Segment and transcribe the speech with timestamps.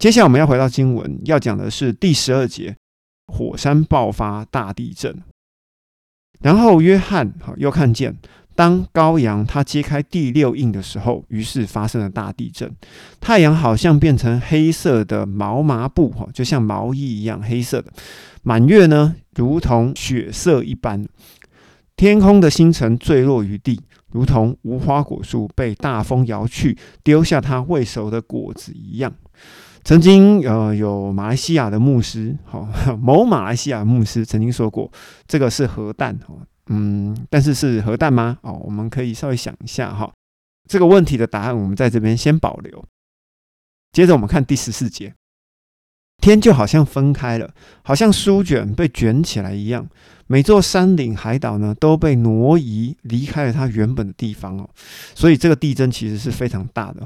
[0.00, 2.74] 接下来我们要回到经文，要讲的是第十二节，
[3.26, 5.14] 火山爆发大地震。
[6.40, 8.16] 然后约翰哈又看见。
[8.56, 12.74] 当羔羊它揭开第六印的时候，于是发生了大地震。
[13.20, 17.92] 太阳好像变成黑色的毛麻布，哈，就像毛衣一样黑色的。
[18.42, 21.06] 满月呢，如同血色一般。
[21.94, 23.78] 天空的星辰坠落于地，
[24.10, 29.12] 如同无花果树被大风摇去，丢下它未熟的果子一样。
[29.82, 32.68] 曾经，呃，有马来西亚的牧师，哈，
[33.00, 34.90] 某马来西亚牧师曾经说过，
[35.26, 36.34] 这个是核弹，哈。
[36.72, 38.38] 嗯，但是是核弹吗？
[38.42, 40.12] 哦，我们可以稍微想一下哈，
[40.68, 42.84] 这个问题的答案我们在这边先保留。
[43.90, 45.14] 接着我们看第十四节，
[46.22, 47.52] 天就好像分开了，
[47.82, 49.88] 好像书卷被卷起来一样，
[50.28, 54.70] 每座山岭海岛呢都被挪移离开了它原本的地方哦，
[55.16, 57.02] 所以这个地震其实是非常大的。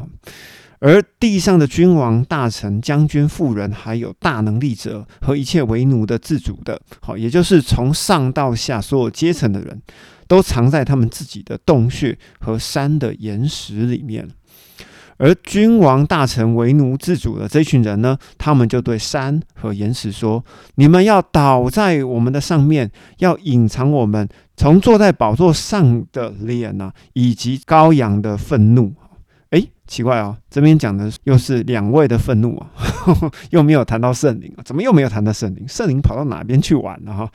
[0.87, 9.81] 而地上的君王、大臣、将军、富人，还有大能力者和一切为奴的、自主的，好，也就是从上到下所有阶层的人，
[10.29, 14.29] 都藏在他们自己的洞穴和山的岩石里面。
[15.17, 20.45] 而君王、大臣、为奴、自主的这群人呢，他们就对山和岩石说
[20.77, 22.91] ：“你们要倒在我们的上面，
[23.21, 28.93] 要隐藏我们从坐在宝座上的脸呐，以及羔羊的愤怒。”
[29.87, 32.71] 奇怪哦，这边讲的又是两位的愤怒啊，
[33.51, 35.67] 又没有谈到圣灵啊，怎么又没有谈到圣灵？
[35.69, 37.31] 圣灵跑到哪边去玩了哈？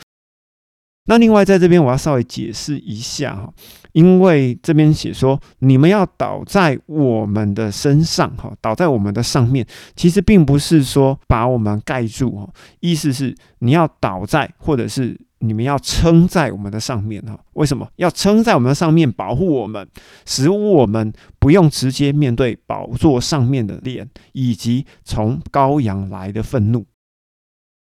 [1.06, 3.54] 那另外在这边我要稍微解释一下哈，
[3.94, 15.20] 因为这边写说你们要倒在我们的身上哈，倒在我们的上面，其实并不是说把我们盖住哈，意思是你要倒在或者是。
[15.40, 17.40] 你们要撑在我们的上面哈？
[17.54, 19.88] 为什么要撑在我们的上面，保护我们，
[20.26, 26.86] 使我们不用直接面对宝座上面的脸，以及从羔羊来的愤怒？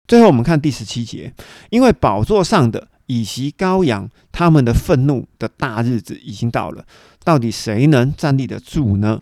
[0.06, 1.34] 最后，我们看第十七节，
[1.70, 6.84] 因为宝座上的以及羔羊，他们的愤怒的大日子已经到了，
[7.24, 9.20] 到底谁能站立得住呢？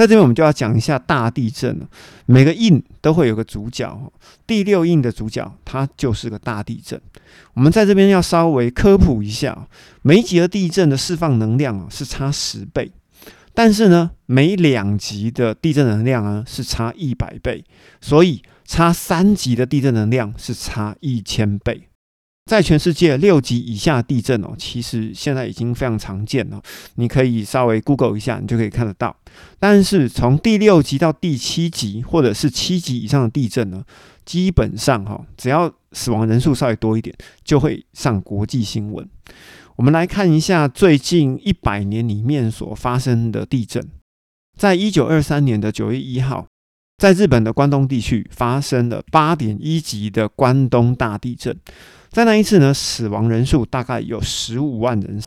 [0.00, 1.86] 在这边，我们就要讲一下大地震了。
[2.24, 4.10] 每个印都会有个主角，
[4.46, 6.98] 第六印的主角，它就是个大地震。
[7.52, 9.68] 我们在这边要稍微科普一下，
[10.00, 12.90] 每一级的地震的释放能量啊是差十倍，
[13.52, 17.62] 但是呢，每两级的地震能量呢是差一百倍，
[18.00, 21.89] 所以差三级的地震能量是差一千倍。
[22.50, 26.60] 在全世界六级以下地震哦，其实现在已经非常常见了。
[26.96, 29.16] 你可以稍微 Google 一下，你就可以看得到。
[29.60, 33.84] 但是从第六级到第七级，或者是七级以上的地震呢，
[34.24, 39.08] 基本上哈，只要死亡人数稍微多一点，就会上国际新闻。
[39.76, 43.88] 我们来看一下最近一百年里面所发生的地震。
[44.58, 46.48] 在一九二三年的九月一号，
[46.98, 51.56] 在日本的关东地区发生了八点一级的关东大地震。
[52.10, 55.22] 在那一次呢，死亡人数大概有十五万人。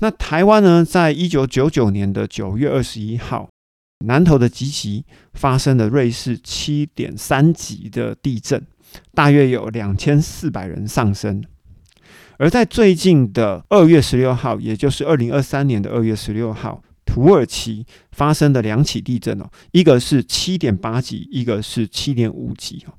[0.00, 3.48] 那台湾呢，在一九九九年的九月二十一号，
[4.04, 8.64] 南投的集集发生了瑞士七点三级的地震，
[9.14, 11.42] 大约有两千四百人丧生。
[12.38, 22.94] 而在最近的二月十六号，也就是二零二三年的二月十六号，土耳其发生的两起地震哦，一个是七点八级，一个是七点五级哦。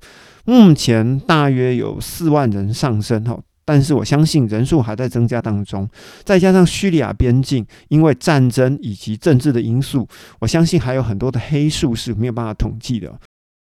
[0.49, 5.87] 目前大约有四万人上升哈，但是我相信人数还在增加当中。
[6.23, 10.07] 再加上叙利亚边境因为战争以及政治的因素，
[10.39, 13.19] 我相信还有很多的黑数是没有办法统计的。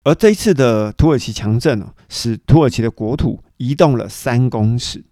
[0.02, 5.04] 而这一次的土耳其强震呢，使土耳其的国土移动了三公尺，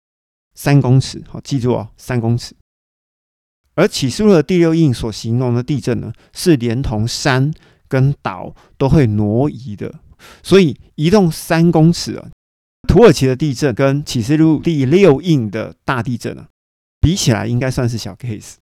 [0.57, 2.57] 三公尺，好记住哦，三公尺。
[3.77, 7.55] 而起诉的第六印所形容的地震呢，是连同山
[7.87, 9.95] 跟岛都会挪移的。
[10.43, 12.29] 所以移动三公尺啊，
[12.89, 16.49] 土耳其的地震跟启示录第六印的大地震啊，
[17.01, 18.55] 比起来应该算是小 case。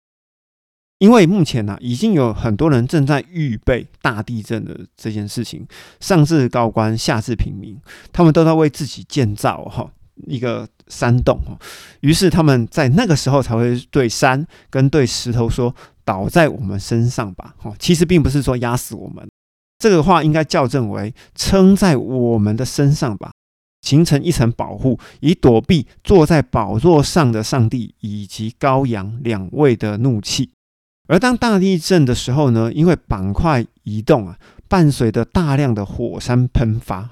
[1.00, 5.66] 因为目前呢，已经有很多人正在预备大地震的这件事情，
[6.02, 7.80] 上至高官，下至平民，
[8.12, 9.90] 他们都在为自己建造哈
[10.28, 11.58] 一个山洞哈。
[12.02, 15.74] 于是他们在那个时候才会对山跟对石头说
[16.04, 19.26] ：“倒在我们身上吧。”哈，其实并不是说压死我们。
[19.80, 23.32] 这个话应该校正为撑在我们的身上吧，
[23.82, 30.52] 形成一层保护，以躲避坐在宝座上的上帝以及羔羊两位的怒气。
[31.08, 34.38] 而当大地震的时候呢，因为板块移动啊，
[34.68, 37.10] 伴随着大量的火山喷发。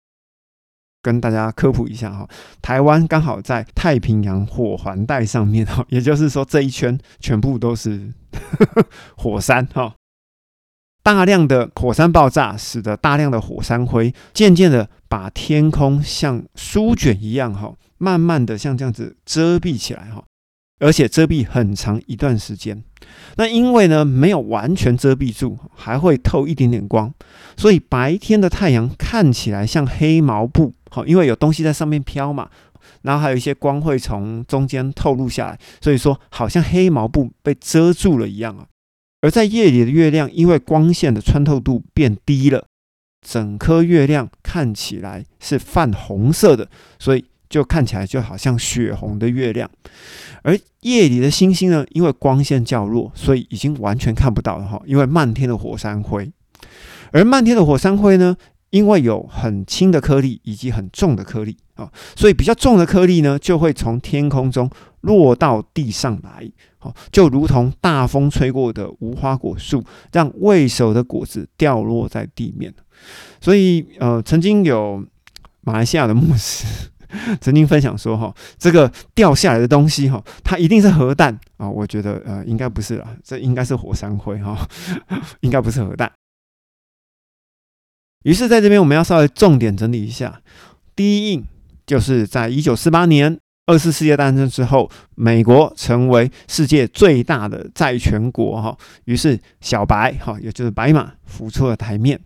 [1.01, 2.27] 跟大家科普一下哈，
[2.61, 8.11] 台湾刚好在太平洋火环带上面哈，也就是说这一圈全部都是
[9.15, 9.95] 火山哈。
[11.07, 20.21] 大量的火山爆炸，使得大量的火山灰渐渐的把天空像书卷一样哈，慢慢的像这样子遮蔽起来哈，
[20.81, 22.83] 而且遮蔽很长一段时间。
[23.37, 27.13] 那因为呢没有完全遮蔽住，还会透一点点光，
[27.55, 32.49] 所以白天的太阳看起来像黑毛布，哈，因为有东西在上面飘嘛，
[33.03, 38.65] 然后还有一些光会从中间透露下来，所以说好像黑毛布被遮住了一样啊。
[39.21, 42.65] 而在夜里的月亮，因为光线的穿透度变低了，
[43.27, 46.69] 整颗月亮看起来是泛红色的，
[46.99, 49.69] 所以就看起来就好像血红的月亮。
[50.43, 56.31] 而夜里的星星呢，因为光线较弱，所以已经完全看不到了哈，因为漫天的火山灰。
[57.11, 58.37] 而漫天的火山灰呢，
[58.69, 64.69] 因为有很轻的颗粒以及很重的颗粒啊，所以比较重的颗粒呢，就会从天空中
[65.07, 66.51] 落到地上来。
[66.77, 72.71] 好，就如同大风吹过的无花果树，让未熟的果子掉落在地面。
[73.41, 75.03] 所以，呃，曾经有
[75.61, 76.67] 马来西亚的牧师
[77.41, 81.67] 曾经分享说，哈，这个掉下来的东西，哈，它一定是核弹啊。
[81.67, 84.67] 我觉得，呃，应该不是了，这应该是火山灰，哈，
[85.41, 86.11] 应该不是核弹。
[88.23, 90.41] 于是，在这边我们要稍微重点整理一下，
[90.95, 91.43] 第一印
[91.87, 93.39] 就是在一九四八年。
[93.67, 102.17] 二次世界大战之后，美国成为世界最大的债权国，哈，于是小白，哈，也就是白马浮出了台面。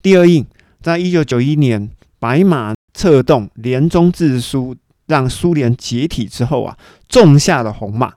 [0.00, 0.46] 第二印，
[0.80, 1.90] 在一九九一年，
[2.20, 4.76] 白马策动联中制书，
[5.08, 8.14] 让苏联解体之后啊，种下了红马，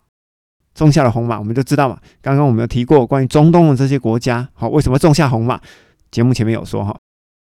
[0.76, 2.00] 种下了红马，我们就知道嘛。
[2.22, 5.60] 刚刚我们有提过关于中东的这些国家，好，为什么种下红马？
[6.12, 6.96] 节目前面有说，哈。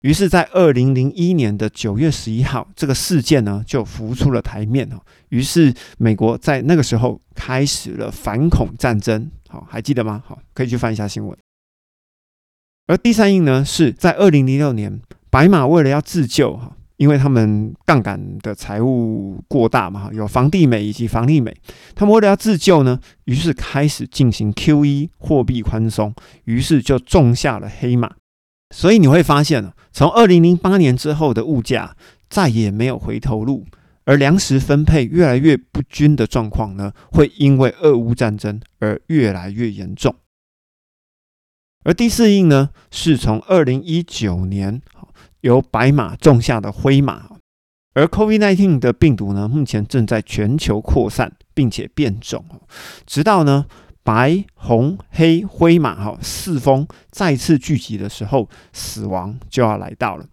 [0.03, 4.99] 于是，在二零零一年的九月十一号，这个事件呢就浮出了台面哦。
[5.29, 9.31] 于是，美国在那个时候开始了反恐战争。
[9.47, 10.21] 好，还记得吗？
[10.27, 11.37] 好，可以去翻一下新闻。
[12.87, 21.55] 而第三印呢，是在二零零六年，白马为了要自救哈，因为他们杠杆的财务过大嘛，有房地美以及房利美，
[21.95, 26.13] 他们为了要自救呢，于是开始进行 QE 货币宽松，
[26.43, 28.11] 于是就种下了黑马。
[28.75, 31.95] 所以你会发现从二零零八年之后的物价
[32.27, 33.67] 再也没有回头路，
[34.05, 40.15] 而粮食分配越来越不均的状况呢，会因为俄乌战争而越来越严重。
[41.83, 44.81] 而第四印呢，是从二零一九年
[45.41, 47.29] 由白马种下的灰马，
[47.93, 52.43] 而 COVID-19 的病毒呢，目前正在全球扩散，并且变种，
[53.05, 53.67] 直到呢。
[54.03, 60.25] 白、红、黑、灰马哈四风再次聚集的时候，死亡就要来到了。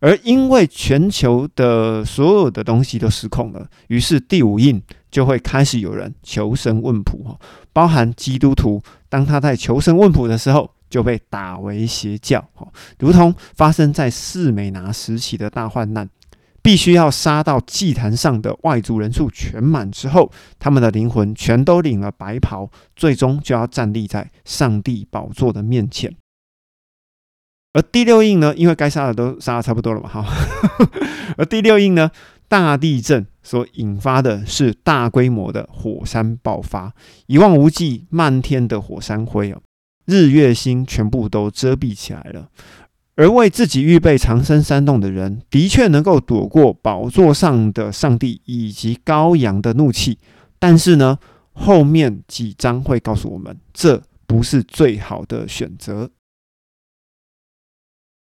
[0.00, 7.38] 而因为全球的所有的东西都失控了，于是第五印就会开始有人求神问卜哈，
[7.72, 12.66] 包含基督徒，当他在求神问卜的时候，就被打为邪教哈，
[12.98, 16.08] 如同发生在四美拿时期的大患难。
[16.62, 26.14] 必须要杀到祭坛上的外族人数全满之后，他们的灵魂全都领了白袍，最终就要站立在上帝宝座的面前。
[27.72, 30.24] 而第六印呢，因为该杀的都杀的差不多了嘛，哈。
[31.36, 32.10] 而第六印呢，
[32.46, 36.92] 大地震所引发的是大规模的火山爆发，
[37.26, 39.58] 一望无际、漫天的火山灰啊，
[40.04, 42.48] 日月星全部都遮蔽起来了。
[43.14, 50.18] 而为自己预备长生山洞的人，的确能够躲过宝座上的上帝以及羔羊的怒气。
[50.58, 51.18] 但是呢，
[51.52, 56.10] 后面几章会告诉我们，这不是最好的选择。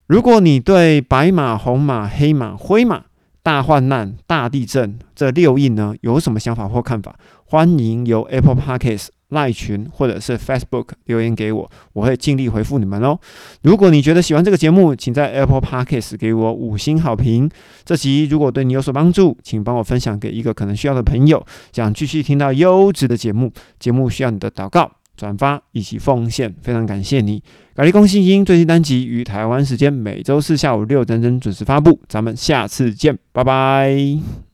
[0.07, 3.05] 如果你对白马、红马、黑马、灰马、
[3.43, 7.19] 大患难、大地震这六印呢，有什么想法或看法？
[7.45, 9.09] 欢迎由 Apple Podcasts。
[9.31, 13.19] 赖群或者是 Facebook 留言给我，我会尽力回复你们哦。
[13.63, 17.51] 如果你觉得喜欢这个节目，请在 Apple Podcasts 给我五星好评。
[17.85, 21.45] 这集如果对你有所帮助，请帮我分享给一个可能需要的朋友。
[21.73, 27.43] 想继续听到优质的节目，节目需要你的祷告、转发以及奉献，非常感谢你。
[27.75, 34.48] 咖喱公信音最新单集于台湾时间每周四下午六点整准时发布，咱们下次见，拜拜。